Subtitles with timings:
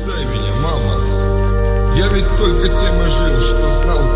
[0.00, 1.96] Осуждай меня, мама.
[1.96, 4.09] Я ведь только тем и жил, что знал